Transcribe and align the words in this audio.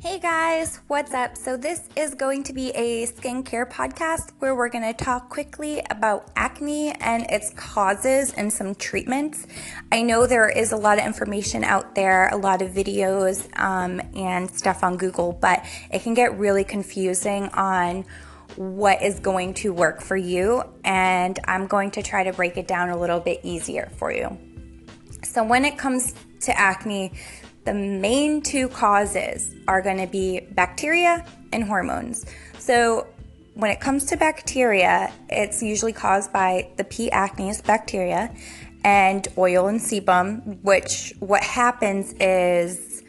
Hey 0.00 0.20
guys, 0.20 0.76
what's 0.86 1.12
up? 1.12 1.36
So, 1.36 1.56
this 1.56 1.80
is 1.96 2.14
going 2.14 2.44
to 2.44 2.52
be 2.52 2.70
a 2.70 3.04
skincare 3.08 3.68
podcast 3.68 4.30
where 4.38 4.54
we're 4.54 4.68
going 4.68 4.84
to 4.84 4.92
talk 4.92 5.28
quickly 5.28 5.82
about 5.90 6.30
acne 6.36 6.92
and 7.00 7.26
its 7.28 7.50
causes 7.54 8.32
and 8.34 8.52
some 8.52 8.76
treatments. 8.76 9.48
I 9.90 10.02
know 10.02 10.28
there 10.28 10.48
is 10.48 10.70
a 10.70 10.76
lot 10.76 11.00
of 11.00 11.04
information 11.04 11.64
out 11.64 11.96
there, 11.96 12.28
a 12.28 12.36
lot 12.36 12.62
of 12.62 12.70
videos 12.70 13.48
um, 13.58 14.00
and 14.14 14.48
stuff 14.48 14.84
on 14.84 14.98
Google, 14.98 15.32
but 15.32 15.66
it 15.90 16.04
can 16.04 16.14
get 16.14 16.38
really 16.38 16.62
confusing 16.62 17.48
on 17.48 18.04
what 18.54 19.02
is 19.02 19.18
going 19.18 19.54
to 19.54 19.72
work 19.72 20.00
for 20.00 20.16
you. 20.16 20.62
And 20.84 21.40
I'm 21.46 21.66
going 21.66 21.90
to 21.92 22.04
try 22.04 22.22
to 22.22 22.32
break 22.32 22.56
it 22.56 22.68
down 22.68 22.90
a 22.90 22.96
little 22.96 23.18
bit 23.18 23.40
easier 23.42 23.90
for 23.96 24.12
you. 24.12 24.38
So, 25.24 25.42
when 25.42 25.64
it 25.64 25.76
comes 25.76 26.14
to 26.42 26.56
acne, 26.56 27.14
the 27.68 27.74
main 27.74 28.40
two 28.40 28.66
causes 28.68 29.54
are 29.68 29.82
going 29.82 29.98
to 29.98 30.06
be 30.06 30.40
bacteria 30.52 31.22
and 31.52 31.62
hormones. 31.62 32.24
So, 32.58 33.06
when 33.52 33.70
it 33.70 33.78
comes 33.78 34.06
to 34.06 34.16
bacteria, 34.16 35.12
it's 35.28 35.62
usually 35.62 35.92
caused 35.92 36.32
by 36.32 36.70
the 36.78 36.84
P. 36.84 37.10
acnes 37.10 37.62
bacteria 37.62 38.34
and 38.84 39.28
oil 39.36 39.66
and 39.66 39.80
sebum, 39.80 40.62
which 40.62 41.12
what 41.18 41.42
happens 41.42 42.14
is 42.14 43.02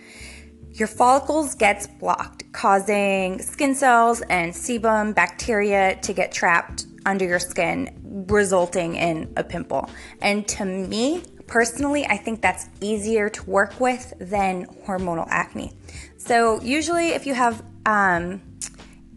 your 0.73 0.90
follicles 0.90 1.55
gets 1.55 1.88
blocked, 1.88 2.52
causing 2.52 3.41
skin 3.41 3.73
cells 3.76 4.21
and 4.30 4.52
sebum 4.52 5.16
bacteria 5.16 5.98
to 6.02 6.12
get 6.12 6.34
trapped 6.34 6.85
under 7.05 7.23
your 7.23 7.40
skin, 7.40 8.26
resulting 8.27 8.96
in 8.96 9.32
a 9.38 9.44
pimple. 9.44 9.90
And 10.21 10.46
to 10.49 10.66
me, 10.66 11.23
Personally, 11.49 12.05
I 12.05 12.16
think 12.16 12.41
that's 12.41 12.70
easier 12.80 13.27
to 13.27 13.49
work 13.49 13.80
with 13.80 14.13
than 14.20 14.67
hormonal 14.85 15.27
acne. 15.31 15.73
So, 16.17 16.62
usually, 16.62 17.09
if 17.09 17.26
you 17.26 17.34
have, 17.34 17.63
um, 17.88 18.40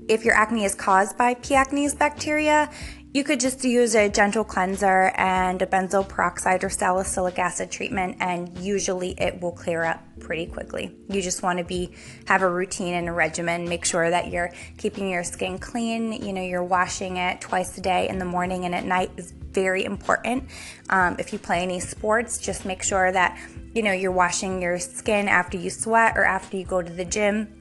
if 0.08 0.24
your 0.24 0.34
acne 0.34 0.64
is 0.64 0.74
caused 0.74 1.18
by 1.18 1.34
P. 1.34 1.54
acnes 1.54 1.96
bacteria, 1.96 2.70
you 3.14 3.24
could 3.24 3.40
just 3.40 3.62
use 3.62 3.94
a 3.94 4.08
gentle 4.08 4.42
cleanser 4.42 5.12
and 5.16 5.60
a 5.60 5.66
benzoyl 5.66 6.08
peroxide 6.08 6.64
or 6.64 6.70
salicylic 6.70 7.38
acid 7.38 7.70
treatment, 7.70 8.16
and 8.20 8.56
usually 8.58 9.10
it 9.18 9.40
will 9.42 9.52
clear 9.52 9.84
up 9.84 10.02
pretty 10.18 10.46
quickly. 10.46 10.96
You 11.10 11.20
just 11.20 11.42
want 11.42 11.58
to 11.58 11.64
be 11.64 11.92
have 12.26 12.40
a 12.40 12.48
routine 12.48 12.94
and 12.94 13.08
a 13.10 13.12
regimen. 13.12 13.68
Make 13.68 13.84
sure 13.84 14.08
that 14.08 14.30
you're 14.30 14.50
keeping 14.78 15.10
your 15.10 15.24
skin 15.24 15.58
clean. 15.58 16.12
You 16.12 16.32
know, 16.32 16.42
you're 16.42 16.64
washing 16.64 17.18
it 17.18 17.42
twice 17.42 17.76
a 17.76 17.82
day 17.82 18.08
in 18.08 18.18
the 18.18 18.24
morning 18.24 18.64
and 18.64 18.74
at 18.74 18.86
night 18.86 19.10
is 19.18 19.32
very 19.32 19.84
important. 19.84 20.44
Um, 20.88 21.16
if 21.18 21.34
you 21.34 21.38
play 21.38 21.62
any 21.62 21.80
sports, 21.80 22.38
just 22.38 22.64
make 22.64 22.82
sure 22.82 23.12
that 23.12 23.38
you 23.74 23.82
know 23.82 23.92
you're 23.92 24.10
washing 24.12 24.62
your 24.62 24.78
skin 24.78 25.28
after 25.28 25.58
you 25.58 25.68
sweat 25.68 26.16
or 26.16 26.24
after 26.24 26.56
you 26.56 26.64
go 26.64 26.80
to 26.80 26.92
the 26.92 27.04
gym. 27.04 27.58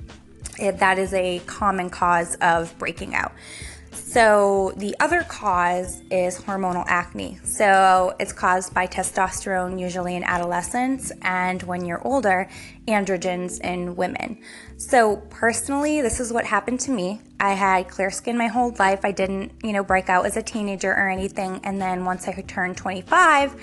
That 0.60 0.98
is 0.98 1.14
a 1.14 1.40
common 1.46 1.90
cause 1.90 2.36
of 2.36 2.78
breaking 2.78 3.16
out. 3.16 3.34
So, 3.92 4.74
the 4.78 4.96
other 5.00 5.24
cause 5.24 6.02
is 6.10 6.40
hormonal 6.40 6.86
acne. 6.88 7.40
So, 7.44 8.16
it's 8.20 8.34
caused 8.34 8.74
by 8.74 8.88
testosterone, 8.88 9.80
usually 9.80 10.16
in 10.16 10.24
adolescence, 10.24 11.12
and 11.22 11.62
when 11.64 11.86
you're 11.86 12.06
older, 12.06 12.50
androgens 12.88 13.60
in 13.62 13.96
women. 13.96 14.42
So, 14.78 15.18
personally, 15.30 16.02
this 16.02 16.20
is 16.20 16.32
what 16.32 16.46
happened 16.46 16.80
to 16.82 16.92
me. 16.92 17.22
I 17.40 17.54
had 17.54 17.90
clear 17.90 18.12
skin 18.12 18.38
my 18.38 18.48
whole 18.48 18.74
life. 18.80 19.02
I 19.04 19.12
didn't, 19.12 19.52
you 19.64 19.74
know, 19.74 19.84
break 19.84 20.10
out 20.10 20.26
as 20.26 20.38
a 20.38 20.44
teenager 20.44 20.92
or 20.92 21.10
anything. 21.10 21.60
And 21.64 21.82
then 21.82 22.06
once 22.06 22.28
I 22.28 22.34
turned 22.34 22.78
25, 22.78 23.56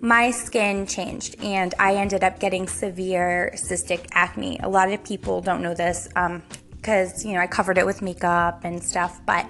my 0.00 0.30
skin 0.30 0.86
changed 0.86 1.42
and 1.42 1.74
I 1.78 1.96
ended 1.96 2.22
up 2.22 2.38
getting 2.38 2.68
severe 2.68 3.52
cystic 3.54 4.06
acne. 4.12 4.58
A 4.62 4.68
lot 4.68 4.92
of 4.92 5.02
people 5.02 5.40
don't 5.40 5.62
know 5.62 5.74
this. 5.74 6.08
Um, 6.14 6.42
because, 6.78 7.24
you 7.24 7.34
know, 7.34 7.40
I 7.40 7.46
covered 7.46 7.76
it 7.76 7.84
with 7.84 8.02
makeup 8.02 8.64
and 8.64 8.82
stuff, 8.82 9.20
but 9.26 9.46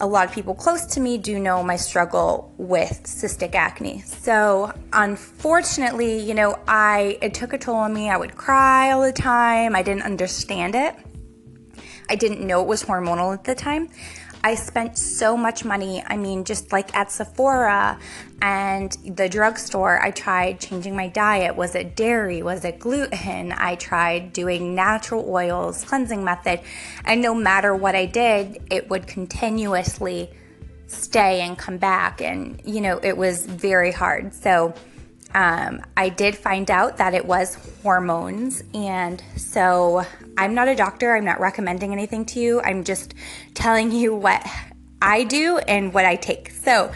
a 0.00 0.06
lot 0.06 0.26
of 0.26 0.32
people 0.32 0.54
close 0.54 0.84
to 0.86 1.00
me 1.00 1.18
do 1.18 1.38
know 1.38 1.62
my 1.62 1.76
struggle 1.76 2.52
with 2.58 3.02
cystic 3.04 3.54
acne. 3.54 4.02
So, 4.02 4.72
unfortunately, 4.92 6.20
you 6.20 6.34
know, 6.34 6.58
I 6.68 7.18
it 7.22 7.34
took 7.34 7.52
a 7.52 7.58
toll 7.58 7.76
on 7.76 7.94
me. 7.94 8.10
I 8.10 8.16
would 8.16 8.36
cry 8.36 8.92
all 8.92 9.02
the 9.02 9.12
time. 9.12 9.74
I 9.74 9.82
didn't 9.82 10.02
understand 10.02 10.74
it. 10.74 10.94
I 12.08 12.14
didn't 12.14 12.46
know 12.46 12.60
it 12.60 12.68
was 12.68 12.84
hormonal 12.84 13.32
at 13.32 13.44
the 13.44 13.54
time. 13.54 13.88
I 14.46 14.54
spent 14.54 14.96
so 14.96 15.36
much 15.36 15.64
money. 15.64 16.04
I 16.06 16.16
mean, 16.16 16.44
just 16.44 16.70
like 16.70 16.94
at 16.94 17.10
Sephora 17.10 17.98
and 18.40 18.92
the 19.04 19.28
drugstore, 19.28 20.00
I 20.00 20.12
tried 20.12 20.60
changing 20.60 20.94
my 20.94 21.08
diet. 21.08 21.56
Was 21.56 21.74
it 21.74 21.96
dairy? 21.96 22.44
Was 22.44 22.64
it 22.64 22.78
gluten? 22.78 23.50
I 23.50 23.74
tried 23.74 24.32
doing 24.32 24.76
natural 24.76 25.28
oils, 25.28 25.84
cleansing 25.84 26.22
method. 26.22 26.60
And 27.04 27.20
no 27.20 27.34
matter 27.34 27.74
what 27.74 27.96
I 27.96 28.06
did, 28.06 28.62
it 28.70 28.88
would 28.88 29.08
continuously 29.08 30.30
stay 30.86 31.40
and 31.40 31.58
come 31.58 31.78
back. 31.78 32.20
And, 32.20 32.62
you 32.64 32.80
know, 32.80 33.00
it 33.02 33.16
was 33.16 33.44
very 33.46 33.90
hard. 33.90 34.32
So, 34.32 34.74
um, 35.34 35.82
I 35.96 36.08
did 36.08 36.36
find 36.36 36.70
out 36.70 36.98
that 36.98 37.14
it 37.14 37.26
was 37.26 37.56
hormones. 37.82 38.62
And 38.74 39.22
so 39.36 40.04
I'm 40.36 40.54
not 40.54 40.68
a 40.68 40.74
doctor. 40.74 41.14
I'm 41.14 41.24
not 41.24 41.40
recommending 41.40 41.92
anything 41.92 42.24
to 42.26 42.40
you. 42.40 42.60
I'm 42.60 42.84
just 42.84 43.14
telling 43.54 43.92
you 43.92 44.14
what 44.14 44.46
I 45.02 45.24
do 45.24 45.58
and 45.58 45.92
what 45.92 46.04
I 46.04 46.16
take. 46.16 46.50
So, 46.50 46.92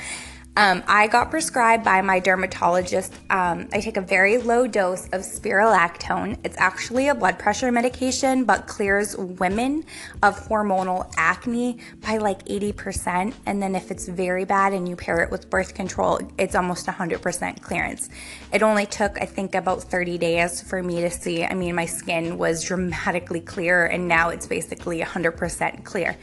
um, 0.61 0.85
I 0.87 1.07
got 1.07 1.31
prescribed 1.31 1.85
by 1.85 2.03
my 2.03 2.21
dermatologist. 2.21 3.15
Um, 3.31 3.67
I 3.73 3.81
take 3.81 3.97
a 3.97 4.03
very 4.03 4.37
low 4.37 4.67
dose 4.67 5.07
of 5.07 5.23
spironolactone. 5.23 6.37
It's 6.45 6.59
actually 6.59 7.09
a 7.09 7.15
blood 7.15 7.39
pressure 7.39 7.73
medication, 7.73 8.45
but 8.45 8.67
clears 8.67 9.17
women 9.17 9.87
of 10.23 10.39
hormonal 10.49 11.11
acne 11.17 11.79
by 12.03 12.19
like 12.19 12.45
80%. 12.45 13.33
And 13.47 13.63
then 13.63 13.75
if 13.75 13.91
it's 13.91 14.07
very 14.07 14.45
bad 14.45 14.75
and 14.75 14.87
you 14.87 14.97
pair 14.97 15.23
it 15.23 15.31
with 15.31 15.49
birth 15.49 15.73
control, 15.73 16.21
it's 16.37 16.55
almost 16.55 16.87
100% 16.87 17.63
clearance. 17.63 18.11
It 18.53 18.63
only 18.63 18.85
took, 18.85 19.19
I 19.19 19.25
think, 19.25 19.55
about 19.55 19.85
30 19.85 20.19
days 20.19 20.61
for 20.61 20.83
me 20.83 21.01
to 21.01 21.11
see. 21.11 21.43
I 21.43 21.55
mean, 21.55 21.75
my 21.75 21.87
skin 21.87 22.37
was 22.37 22.63
dramatically 22.63 23.41
clear, 23.41 23.87
and 23.87 24.07
now 24.07 24.29
it's 24.29 24.47
basically 24.47 25.01
100% 25.01 25.85
clear. 25.85 26.19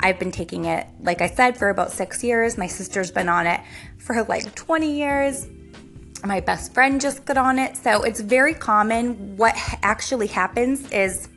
I've 0.00 0.18
been 0.18 0.30
taking 0.30 0.66
it, 0.66 0.86
like 1.00 1.20
I 1.20 1.28
said, 1.28 1.56
for 1.56 1.70
about 1.70 1.90
six 1.90 2.22
years. 2.22 2.56
My 2.56 2.66
sister's 2.66 3.10
been 3.10 3.28
on 3.28 3.46
it 3.46 3.60
for 3.98 4.22
like 4.24 4.54
20 4.54 4.96
years. 4.96 5.46
My 6.24 6.40
best 6.40 6.72
friend 6.72 7.00
just 7.00 7.24
got 7.24 7.36
on 7.36 7.58
it. 7.58 7.76
So 7.76 8.02
it's 8.02 8.20
very 8.20 8.54
common. 8.54 9.36
What 9.36 9.54
actually 9.82 10.28
happens 10.28 10.90
is 10.90 11.28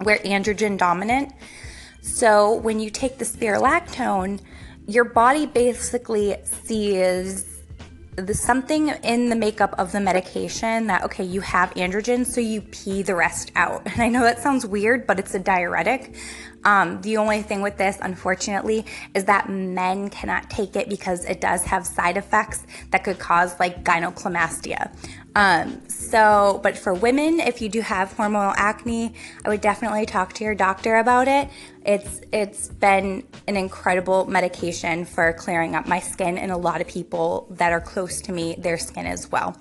we're 0.00 0.18
androgen 0.18 0.78
dominant. 0.78 1.32
So 2.00 2.54
when 2.54 2.80
you 2.80 2.90
take 2.90 3.18
the 3.18 3.24
spironolactone, 3.24 4.40
your 4.86 5.04
body 5.04 5.46
basically 5.46 6.36
sees 6.44 7.50
the 8.16 8.34
something 8.34 8.88
in 8.88 9.28
the 9.28 9.36
makeup 9.36 9.74
of 9.78 9.92
the 9.92 10.00
medication 10.00 10.88
that 10.88 11.04
okay 11.04 11.24
you 11.24 11.40
have 11.40 11.70
androgen 11.74 12.26
so 12.26 12.40
you 12.40 12.60
pee 12.60 13.02
the 13.02 13.14
rest 13.14 13.52
out 13.54 13.82
and 13.86 14.00
i 14.02 14.08
know 14.08 14.22
that 14.22 14.42
sounds 14.42 14.66
weird 14.66 15.06
but 15.06 15.18
it's 15.18 15.34
a 15.34 15.38
diuretic 15.38 16.16
um, 16.64 17.00
the 17.00 17.16
only 17.16 17.42
thing 17.42 17.62
with 17.62 17.76
this, 17.76 17.98
unfortunately, 18.00 18.84
is 19.14 19.24
that 19.24 19.48
men 19.48 20.10
cannot 20.10 20.50
take 20.50 20.76
it 20.76 20.88
because 20.88 21.24
it 21.24 21.40
does 21.40 21.64
have 21.64 21.86
side 21.86 22.16
effects 22.16 22.64
that 22.90 23.04
could 23.04 23.18
cause 23.18 23.58
like 23.58 23.82
gynecomastia. 23.84 24.94
Um, 25.34 25.88
so, 25.88 26.60
but 26.62 26.76
for 26.76 26.92
women, 26.92 27.40
if 27.40 27.62
you 27.62 27.68
do 27.68 27.80
have 27.80 28.12
hormonal 28.14 28.52
acne, 28.56 29.14
I 29.44 29.48
would 29.48 29.60
definitely 29.60 30.04
talk 30.04 30.32
to 30.34 30.44
your 30.44 30.54
doctor 30.54 30.96
about 30.96 31.28
it. 31.28 31.48
It's 31.84 32.20
it's 32.32 32.68
been 32.68 33.26
an 33.46 33.56
incredible 33.56 34.26
medication 34.26 35.04
for 35.04 35.32
clearing 35.32 35.74
up 35.76 35.86
my 35.86 36.00
skin, 36.00 36.36
and 36.36 36.50
a 36.50 36.56
lot 36.56 36.80
of 36.80 36.88
people 36.88 37.46
that 37.52 37.72
are 37.72 37.80
close 37.80 38.20
to 38.22 38.32
me, 38.32 38.56
their 38.58 38.76
skin 38.76 39.06
as 39.06 39.30
well. 39.30 39.56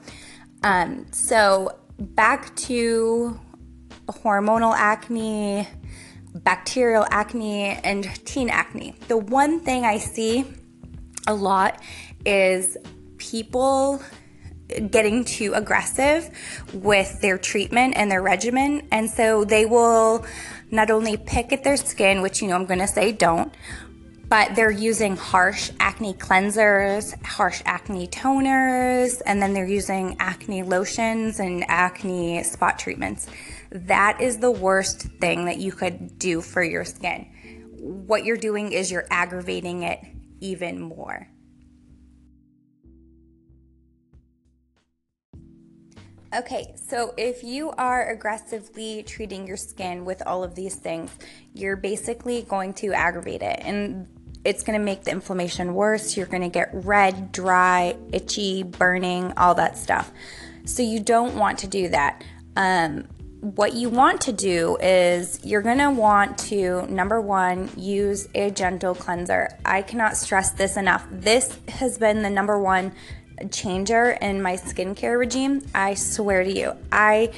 Um, 0.63 1.05
so 1.11 1.77
back 1.99 2.55
to 2.55 3.39
hormonal 4.07 4.73
acne 4.75 5.67
bacterial 6.33 7.05
acne 7.09 7.79
and 7.83 8.03
teen 8.25 8.49
acne. 8.49 8.95
The 9.07 9.17
one 9.17 9.59
thing 9.59 9.85
I 9.85 9.97
see 9.97 10.45
a 11.27 11.33
lot 11.33 11.81
is 12.25 12.77
people 13.17 14.01
getting 14.91 15.25
too 15.25 15.53
aggressive 15.53 16.29
with 16.73 17.19
their 17.21 17.37
treatment 17.37 17.95
and 17.97 18.11
their 18.11 18.21
regimen. 18.21 18.87
And 18.91 19.09
so 19.09 19.43
they 19.43 19.65
will 19.65 20.25
not 20.71 20.91
only 20.91 21.17
pick 21.17 21.51
at 21.51 21.63
their 21.63 21.77
skin, 21.77 22.21
which 22.21 22.41
you 22.41 22.47
know 22.47 22.55
I'm 22.55 22.65
going 22.65 22.79
to 22.79 22.87
say 22.87 23.11
don't, 23.11 23.53
but 24.27 24.55
they're 24.55 24.69
using 24.69 25.17
harsh 25.17 25.71
acne 25.79 26.13
cleansers, 26.13 27.19
harsh 27.25 27.63
acne 27.65 28.07
toners, 28.07 29.21
and 29.25 29.41
then 29.41 29.53
they're 29.53 29.65
using 29.65 30.15
acne 30.19 30.61
lotions 30.61 31.39
and 31.39 31.65
acne 31.67 32.43
spot 32.43 32.77
treatments. 32.77 33.27
That 33.71 34.21
is 34.21 34.39
the 34.39 34.51
worst 34.51 35.01
thing 35.19 35.45
that 35.45 35.57
you 35.57 35.71
could 35.71 36.17
do 36.17 36.41
for 36.41 36.63
your 36.63 36.85
skin. 36.85 37.27
What 37.77 38.25
you're 38.25 38.37
doing 38.37 38.71
is 38.71 38.91
you're 38.91 39.07
aggravating 39.09 39.83
it 39.83 39.99
even 40.39 40.79
more. 40.79 41.27
Okay, 46.35 46.75
so 46.75 47.15
if 47.17 47.43
you 47.43 47.71
are 47.71 48.11
aggressively 48.11 49.01
treating 49.01 49.47
your 49.47 49.57
skin 49.57 50.05
with 50.05 50.21
all 50.27 50.43
of 50.43 50.53
these 50.53 50.75
things, 50.75 51.11
you're 51.55 51.75
basically 51.75 52.43
going 52.43 52.73
to 52.75 52.93
aggravate 52.93 53.41
it 53.41 53.59
and 53.63 54.07
it's 54.45 54.63
going 54.63 54.77
to 54.77 54.83
make 54.83 55.03
the 55.03 55.11
inflammation 55.11 55.73
worse. 55.73 56.15
You're 56.15 56.27
going 56.27 56.43
to 56.43 56.49
get 56.49 56.69
red, 56.71 57.31
dry, 57.31 57.97
itchy, 58.13 58.63
burning, 58.63 59.33
all 59.37 59.55
that 59.55 59.77
stuff. 59.77 60.11
So 60.65 60.83
you 60.83 60.99
don't 60.99 61.35
want 61.35 61.59
to 61.59 61.67
do 61.67 61.89
that. 61.89 62.23
Um, 62.55 63.07
what 63.41 63.73
you 63.73 63.89
want 63.89 64.21
to 64.21 64.33
do 64.33 64.77
is 64.81 65.39
you're 65.43 65.61
going 65.61 65.77
to 65.77 65.91
want 65.91 66.37
to 66.37 66.85
number 66.87 67.21
one 67.21 67.69
use 67.77 68.27
a 68.35 68.51
gentle 68.51 68.93
cleanser. 68.93 69.49
I 69.63 69.81
cannot 69.81 70.17
stress 70.17 70.51
this 70.51 70.75
enough. 70.75 71.07
This 71.09 71.57
has 71.69 71.97
been 71.97 72.21
the 72.21 72.29
number 72.29 72.59
one 72.59 72.91
changer 73.51 74.11
in 74.21 74.41
my 74.41 74.57
skincare 74.57 75.17
regime 75.17 75.61
i 75.73 75.93
swear 75.93 76.43
to 76.43 76.51
you. 76.51 76.73
I 76.91 77.31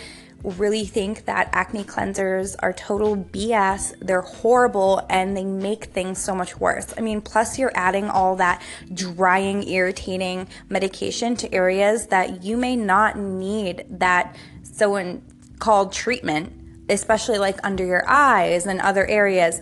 really 0.44 0.86
think 0.86 1.26
that 1.26 1.48
acne 1.54 1.84
cleansers 1.84 2.56
are 2.58 2.74
total 2.74 3.16
bs 3.16 3.94
they're 4.00 4.22
horrible 4.22 5.06
and 5.08 5.38
they 5.38 5.46
make 5.46 5.86
things 5.86 6.20
so 6.20 6.34
much 6.34 6.60
worse. 6.60 6.96
I 6.98 7.02
mean 7.02 7.22
plus 7.22 7.60
you're 7.60 7.72
adding 7.76 8.10
all 8.10 8.38
that 8.38 8.64
drying 8.92 9.68
irritating 9.68 10.48
medication 10.70 11.36
to 11.36 11.54
areas 11.54 12.08
that 12.08 12.44
you 12.44 12.58
may 12.58 12.76
not 12.76 13.20
need 13.20 13.86
that 13.92 14.36
so 14.64 14.96
in 14.96 15.22
called 15.62 15.94
treatment, 15.94 16.52
especially 16.90 17.38
like 17.38 17.58
under 17.64 17.86
your 17.86 18.04
eyes 18.10 18.66
and 18.66 18.82
other 18.82 19.06
areas, 19.06 19.62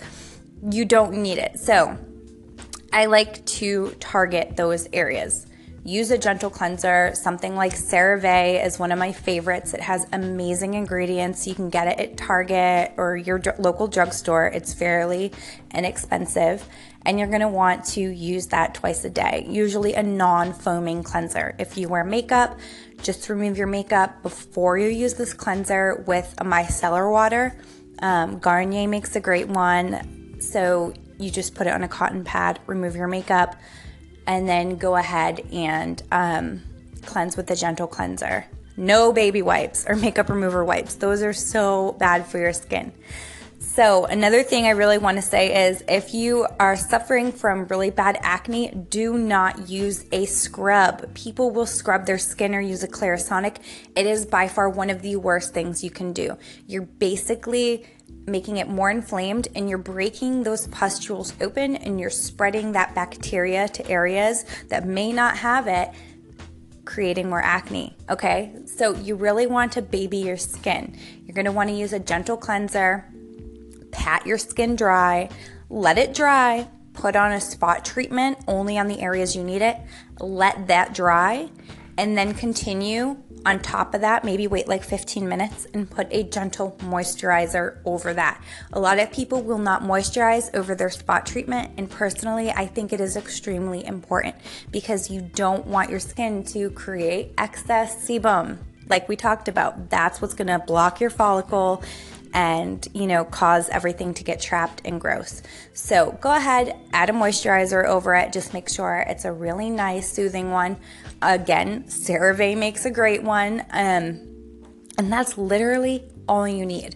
you 0.72 0.86
don't 0.86 1.14
need 1.14 1.38
it. 1.38 1.60
So 1.60 1.96
I 2.92 3.06
like 3.06 3.46
to 3.46 3.92
target 4.00 4.58
those 4.58 4.88
areas. 4.94 5.46
Use 5.84 6.12
a 6.12 6.18
gentle 6.18 6.50
cleanser. 6.50 7.12
Something 7.16 7.56
like 7.56 7.74
CeraVe 7.74 8.66
is 8.66 8.78
one 8.78 8.92
of 8.92 9.00
my 9.00 9.12
favorites. 9.12 9.74
It 9.74 9.82
has 9.82 10.06
amazing 10.12 10.74
ingredients. 10.74 11.48
You 11.48 11.56
can 11.56 11.70
get 11.70 11.88
it 11.88 12.00
at 12.00 12.18
Target 12.18 12.94
or 12.98 13.16
your 13.16 13.42
local 13.58 13.88
drugstore. 13.88 14.48
It's 14.48 14.74
fairly 14.74 15.32
inexpensive. 15.74 16.68
And 17.06 17.18
you're 17.18 17.30
gonna 17.30 17.50
want 17.50 17.86
to 17.86 18.02
use 18.02 18.48
that 18.48 18.74
twice 18.74 19.06
a 19.06 19.10
day, 19.10 19.46
usually 19.48 19.94
a 19.94 20.04
non 20.04 20.54
foaming 20.54 21.02
cleanser. 21.02 21.56
If 21.58 21.78
you 21.78 21.88
wear 21.88 22.04
makeup, 22.04 22.60
just 23.02 23.30
remove 23.30 23.58
your 23.58 23.68
makeup 23.68 24.22
before 24.22 24.78
you 24.78 24.90
use 24.90 25.14
this 25.14 25.34
cleanser 25.34 26.04
with 26.06 26.34
a 26.38 26.44
micellar 26.44 27.10
water. 27.10 27.58
Um, 28.02 28.40
Garnier 28.40 28.88
makes 28.88 29.16
a 29.16 29.22
great 29.22 29.48
one. 29.48 30.42
So 30.42 30.94
you 31.18 31.32
just 31.32 31.56
put 31.56 31.68
it 31.68 31.74
on 31.74 31.84
a 31.84 31.88
cotton 31.88 32.24
pad, 32.24 32.60
remove 32.68 32.96
your 32.96 33.08
makeup, 33.08 33.56
and 34.30 34.48
then 34.48 34.78
go 34.78 34.96
ahead 34.96 35.42
and 35.52 36.04
um, 36.12 36.62
cleanse 37.04 37.36
with 37.36 37.50
a 37.50 37.56
gentle 37.56 37.88
cleanser. 37.88 38.46
No 38.78 39.12
baby 39.12 39.42
wipes 39.42 39.86
or 39.90 39.96
makeup 39.96 40.30
remover 40.30 40.64
wipes. 40.64 40.94
Those 40.96 41.24
are 41.24 41.34
so 41.34 41.94
bad 41.94 42.28
for 42.28 42.38
your 42.38 42.54
skin. 42.54 42.94
So, 43.58 44.06
another 44.06 44.44
thing 44.44 44.66
I 44.66 44.72
really 44.72 45.00
want 45.00 45.18
to 45.18 45.22
say 45.22 45.68
is 45.70 45.84
if 45.88 46.14
you 46.14 46.48
are 46.60 46.76
suffering 46.76 47.32
from 47.32 47.66
really 47.68 47.90
bad 47.90 48.20
acne, 48.22 48.70
do 48.70 49.18
not 49.18 49.68
use 49.68 50.06
a 50.12 50.26
scrub. 50.26 51.14
People 51.16 51.50
will 51.50 51.66
scrub 51.66 52.06
their 52.06 52.18
skin 52.20 52.54
or 52.54 52.62
use 52.62 52.84
a 52.84 52.88
Clarisonic. 52.88 53.58
It 53.96 54.06
is 54.06 54.26
by 54.28 54.48
far 54.48 54.70
one 54.70 54.92
of 54.92 55.02
the 55.02 55.16
worst 55.16 55.54
things 55.54 55.84
you 55.84 55.90
can 55.90 56.14
do. 56.14 56.38
You're 56.68 56.84
basically 56.84 57.86
making 58.30 58.58
it 58.58 58.68
more 58.68 58.90
inflamed 58.90 59.48
and 59.56 59.70
you're 59.70 59.78
breaking 59.78 60.44
those 60.44 60.68
pustules 60.68 61.34
open 61.42 61.76
and 61.76 62.00
you're 62.00 62.10
spreading 62.10 62.72
that 62.74 62.96
bacteria 62.96 63.68
to 63.70 63.88
areas 63.90 64.46
that 64.70 64.86
may 64.86 65.12
not 65.12 65.38
have 65.38 65.68
it 65.68 65.90
creating 66.86 67.30
more 67.30 67.42
acne. 67.42 67.96
Okay, 68.10 68.54
so 68.66 68.96
you 68.96 69.16
really 69.16 69.46
want 69.46 69.72
to 69.74 69.82
baby 69.82 70.18
your 70.18 70.38
skin. 70.38 70.98
You're 71.24 71.36
gonna 71.36 71.52
wanna 71.52 71.74
use 71.74 71.94
a 71.94 72.00
gentle 72.00 72.38
cleanser 72.38 73.06
pat 73.92 74.26
your 74.26 74.38
skin 74.38 74.76
dry, 74.76 75.30
let 75.70 75.98
it 75.98 76.14
dry, 76.14 76.68
put 76.94 77.16
on 77.16 77.32
a 77.32 77.42
spot 77.42 77.86
treatment 77.86 78.38
only 78.48 78.78
on 78.78 78.88
the 78.88 79.02
areas 79.02 79.36
you 79.36 79.44
need 79.44 79.62
it, 79.62 79.78
let 80.20 80.68
that 80.68 80.94
dry, 80.94 81.50
and 81.98 82.18
then 82.18 82.34
continue 82.34 83.18
on 83.46 83.60
top 83.60 83.94
of 83.94 84.02
that. 84.02 84.24
Maybe 84.24 84.48
wait 84.48 84.68
like 84.68 84.84
15 84.84 85.28
minutes 85.28 85.68
and 85.74 85.90
put 85.90 86.08
a 86.12 86.24
gentle 86.24 86.76
moisturizer 86.80 87.78
over 87.86 88.14
that. 88.14 88.42
A 88.74 88.80
lot 88.80 89.00
of 89.00 89.12
people 89.12 89.42
will 89.42 89.58
not 89.58 89.84
moisturize 89.84 90.54
over 90.54 90.76
their 90.76 90.90
spot 90.90 91.26
treatment, 91.26 91.72
and 91.78 91.90
personally, 91.90 92.52
I 92.52 92.66
think 92.66 92.94
it 92.94 93.02
is 93.02 93.16
extremely 93.16 93.86
important 93.86 94.36
because 94.72 95.10
you 95.10 95.22
don't 95.22 95.66
want 95.68 95.90
your 95.90 96.00
skin 96.00 96.44
to 96.46 96.70
create 96.72 97.34
excess 97.38 98.08
sebum. 98.08 98.58
Like 98.88 99.08
we 99.08 99.16
talked 99.16 99.48
about, 99.48 99.90
that's 99.90 100.22
what's 100.22 100.34
gonna 100.34 100.60
block 100.60 101.00
your 101.00 101.12
follicle 101.12 101.84
and 102.34 102.88
you 102.94 103.08
know 103.08 103.26
cause 103.26 103.70
everything 103.70 104.14
to 104.14 104.24
get 104.24 104.40
trapped 104.40 104.82
and 104.86 105.00
gross. 105.00 105.42
So 105.74 106.18
go 106.22 106.34
ahead, 106.34 106.76
add 106.94 107.10
a 107.10 107.14
moisturizer 107.14 107.86
over 107.86 108.16
it. 108.16 108.32
Just 108.32 108.54
make 108.54 108.70
sure 108.70 109.06
it's 109.08 109.26
a 109.26 109.32
really 109.32 109.70
nice, 109.70 110.12
soothing 110.12 110.52
one. 110.52 110.78
Again, 111.22 111.84
CeraVe 111.84 112.58
makes 112.58 112.86
a 112.86 112.92
great 112.92 113.24
one, 113.24 113.62
um, 113.72 114.22
and 114.98 115.12
that's 115.12 115.38
literally 115.38 116.04
all 116.28 116.48
you 116.48 116.66
need. 116.66 116.96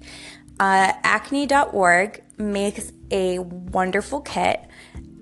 Uh, 0.59 0.93
acne.org 1.03 2.23
makes 2.37 2.91
a 3.11 3.39
wonderful 3.39 4.21
kit 4.21 4.67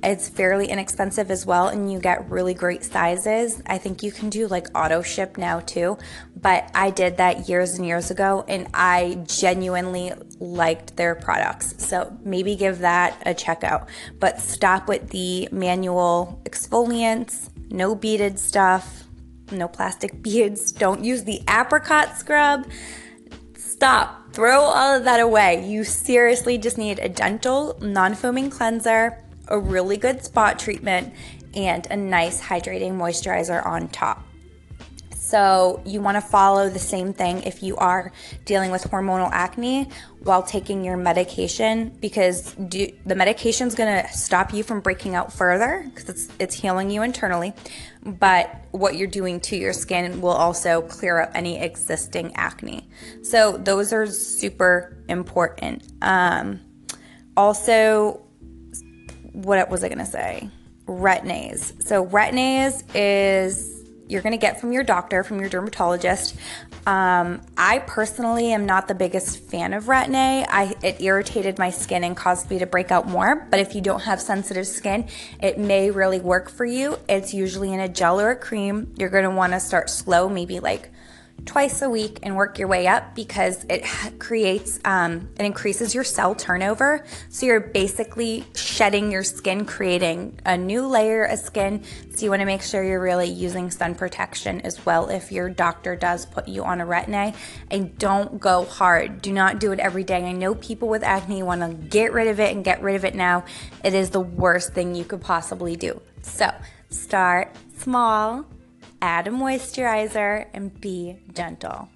it's 0.04 0.28
fairly 0.28 0.68
inexpensive 0.68 1.30
as 1.30 1.46
well, 1.46 1.68
and 1.68 1.92
you 1.92 2.00
get 2.00 2.30
really 2.30 2.54
great 2.54 2.84
sizes. 2.84 3.62
I 3.68 3.78
think 3.78 4.02
you 4.02 4.12
can 4.12 4.30
do 4.30 4.48
like 4.48 4.68
auto 4.76 5.02
ship 5.02 5.38
now 5.38 5.60
too, 5.60 5.98
but 6.42 6.70
I 6.74 6.90
did 6.90 7.18
that 7.18 7.48
years 7.48 7.76
and 7.76 7.86
years 7.86 8.12
ago, 8.12 8.44
and 8.48 8.68
I 8.74 9.24
genuinely 9.28 10.14
liked 10.40 10.96
their 10.98 11.16
products. 11.16 11.76
So 11.86 12.18
maybe 12.24 12.56
give 12.56 12.80
that 12.80 13.22
a 13.26 13.34
check 13.34 13.64
out. 13.64 13.90
But 14.20 14.40
stop 14.40 14.88
with 14.88 15.10
the 15.10 15.50
manual 15.52 16.42
exfoliants, 16.46 17.50
no 17.70 17.96
beaded 17.96 18.40
stuff, 18.40 19.04
no 19.52 19.68
plastic 19.68 20.22
beads. 20.24 20.72
Don't 20.72 21.04
use 21.04 21.24
the 21.24 21.42
apricot 21.50 22.18
scrub. 22.18 22.68
Stop. 23.56 24.34
Throw 24.34 24.62
all 24.62 24.96
of 24.96 25.04
that 25.04 25.20
away. 25.20 25.68
You 25.68 25.84
seriously 25.84 26.58
just 26.58 26.78
need 26.78 27.00
a 27.00 27.10
gentle, 27.10 27.78
non 27.82 28.16
foaming 28.16 28.50
cleanser 28.50 29.18
a 29.52 29.60
really 29.60 29.98
good 29.98 30.24
spot 30.24 30.58
treatment, 30.58 31.14
and 31.54 31.86
a 31.92 31.96
nice 31.96 32.42
hydrating 32.42 32.94
moisturizer 32.94 33.64
on 33.66 33.90
top. 33.90 34.26
So, 35.32 35.82
you 35.86 36.02
want 36.02 36.18
to 36.18 36.22
follow 36.22 36.70
the 36.70 36.78
same 36.78 37.14
thing 37.14 37.44
if 37.44 37.64
you 37.64 37.78
are 37.78 38.12
dealing 38.44 38.70
with 38.70 38.84
hormonal 38.84 39.30
acne 39.32 39.88
while 40.20 40.44
taking 40.44 40.84
your 40.84 40.98
medication 40.98 41.96
because 42.02 42.54
do, 42.56 42.92
the 43.06 43.16
medication 43.16 43.66
is 43.66 43.74
going 43.74 44.04
to 44.04 44.12
stop 44.12 44.54
you 44.54 44.62
from 44.62 44.82
breaking 44.82 45.16
out 45.16 45.32
further 45.32 45.86
because 45.86 46.10
it's, 46.10 46.28
it's 46.38 46.56
healing 46.56 46.90
you 46.90 47.02
internally. 47.02 47.54
But 48.04 48.66
what 48.72 48.98
you're 48.98 49.08
doing 49.08 49.40
to 49.42 49.56
your 49.56 49.72
skin 49.72 50.20
will 50.20 50.32
also 50.32 50.82
clear 50.82 51.22
up 51.22 51.32
any 51.34 51.62
existing 51.62 52.36
acne. 52.36 52.90
So, 53.24 53.56
those 53.56 53.94
are 53.94 54.08
super 54.08 54.98
important. 55.08 55.94
Um, 56.02 56.60
also, 57.38 58.22
what 59.32 59.70
was 59.70 59.82
I 59.86 59.88
going 59.88 60.00
to 60.00 60.06
say? 60.06 60.50
Retin-A's. 60.88 61.72
So, 61.80 62.06
Retin-A's 62.06 62.84
is 62.94 63.81
you're 64.12 64.22
going 64.22 64.34
to 64.34 64.38
get 64.38 64.60
from 64.60 64.74
your 64.74 64.84
doctor, 64.84 65.24
from 65.24 65.40
your 65.40 65.48
dermatologist. 65.48 66.36
Um, 66.86 67.42
I 67.56 67.80
personally 67.80 68.52
am 68.52 68.66
not 68.66 68.90
the 68.90 68.94
biggest 68.94 69.40
fan 69.40 69.72
of 69.72 69.86
Retin-A. 69.86 70.46
I, 70.50 70.76
it 70.84 71.00
irritated 71.00 71.58
my 71.58 71.70
skin 71.70 72.04
and 72.04 72.18
caused 72.18 72.50
me 72.50 72.60
to 72.60 72.66
break 72.66 72.92
out 72.92 73.08
more. 73.08 73.48
But 73.50 73.62
if 73.62 73.74
you 73.74 73.80
don't 73.80 74.02
have 74.02 74.20
sensitive 74.20 74.68
skin, 74.68 75.08
it 75.42 75.58
may 75.58 75.92
really 75.92 76.20
work 76.20 76.50
for 76.50 76.66
you. 76.66 76.98
It's 77.08 77.34
usually 77.34 77.72
in 77.72 77.80
a 77.80 77.88
gel 77.88 78.20
or 78.20 78.32
a 78.32 78.36
cream. 78.36 78.94
You're 78.98 79.10
going 79.10 79.24
to 79.24 79.30
want 79.30 79.54
to 79.54 79.62
start 79.62 79.90
slow, 79.90 80.28
maybe 80.28 80.60
like 80.60 80.92
twice 81.46 81.82
a 81.82 81.90
week 81.90 82.20
and 82.24 82.36
work 82.36 82.60
your 82.60 82.68
way 82.68 82.88
up 82.88 83.16
because 83.16 83.66
it 83.70 83.84
creates 84.20 84.80
um, 84.86 85.30
it 85.38 85.46
increases 85.46 85.94
your 85.94 86.04
cell 86.04 86.36
turnover. 86.36 87.04
So 87.30 87.46
you're 87.46 87.60
basically 87.60 88.46
shedding 88.56 89.12
your 89.12 89.24
skin 89.24 89.66
creating 89.66 90.40
a 90.46 90.58
new 90.58 90.88
layer 90.88 91.26
of 91.26 91.40
skin. 91.40 91.84
So 92.16 92.26
you 92.26 92.30
want 92.30 92.42
to 92.42 92.46
make 92.46 92.62
sure 92.62 92.84
you're 92.84 93.02
really 93.02 93.30
using 93.30 93.72
sun 93.72 93.96
protection 93.96 94.62
as 94.62 94.86
well 94.86 95.10
if 95.10 95.32
your 95.32 95.50
doctor 95.50 95.96
does 95.96 96.26
put 96.26 96.48
you 96.48 96.64
on 96.64 96.82
a 96.82 96.86
retin-a. 96.86 97.34
And 97.70 97.98
don't 97.98 98.40
go 98.40 98.66
hard. 98.66 99.22
Do 99.22 99.34
not 99.34 99.60
do 99.60 99.72
it 99.72 99.80
every 99.80 100.04
day. 100.04 100.24
I 100.24 100.32
know 100.32 100.56
people 100.56 100.88
with 100.88 101.04
acne 101.04 101.44
want 101.44 101.62
to 101.62 101.74
get 101.88 102.14
rid 102.14 102.28
of 102.28 102.40
it 102.40 102.56
and 102.56 102.64
get 102.64 102.82
rid 102.82 102.96
of 102.96 103.06
it 103.06 103.16
now. 103.16 103.46
It 103.84 103.94
is 103.94 104.12
the 104.12 104.20
worst 104.20 104.74
thing 104.74 104.96
you 104.96 105.04
could 105.04 105.22
possibly 105.22 105.76
do. 105.76 106.02
So 106.22 106.54
start 106.90 107.56
small 107.78 108.46
add 109.02 109.28
a 109.28 109.32
moisturizer, 109.32 110.46
and 110.54 110.80
be 110.80 111.18
gentle. 111.34 111.90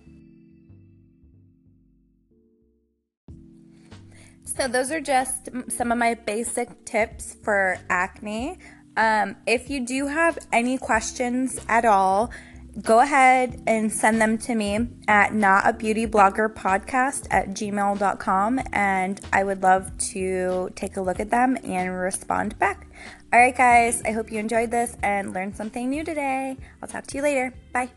So, 4.44 4.68
those 4.68 4.92
are 4.92 5.02
just 5.02 5.50
some 5.70 5.92
of 5.92 5.98
my 5.98 6.14
basic 6.14 6.86
tips 6.86 7.36
for 7.44 7.78
acne. 7.90 8.58
Um, 8.96 9.36
if 9.46 9.70
you 9.70 9.86
do 9.86 10.08
have 10.08 10.40
any 10.54 10.78
questions 10.78 11.60
at 11.68 11.84
all, 11.84 12.32
go 12.82 13.00
ahead 13.00 13.62
and 13.68 13.92
send 13.92 14.22
them 14.22 14.38
to 14.40 14.56
me 14.56 14.88
at 15.08 15.32
notabeautybloggerpodcast 15.32 17.28
at 17.32 17.50
gmail.com 17.50 18.60
and 18.74 19.22
I 19.32 19.44
would 19.44 19.64
love 19.64 19.98
to 19.98 20.70
take 20.76 20.98
a 20.98 21.02
look 21.02 21.20
at 21.20 21.30
them 21.30 21.58
and 21.64 21.98
respond 21.98 22.60
back. 22.60 22.88
All 23.32 23.40
right, 23.40 23.56
guys, 23.56 24.02
I 24.04 24.12
hope 24.12 24.32
you 24.32 24.40
enjoyed 24.40 24.72
this 24.72 24.96
and 25.04 25.34
learned 25.34 25.56
something 25.56 25.90
new 25.90 26.04
today. 26.04 26.58
I'll 26.82 26.88
talk 26.88 27.08
to 27.08 27.18
you 27.18 27.24
later. 27.24 27.54
Bye. 27.74 27.90